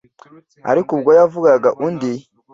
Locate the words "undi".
1.85-2.11